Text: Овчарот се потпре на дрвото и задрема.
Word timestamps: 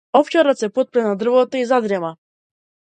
Овчарот 0.19 0.59
се 0.61 0.69
потпре 0.77 1.05
на 1.09 1.13
дрвото 1.21 1.57
и 1.63 1.65
задрема. 1.73 2.15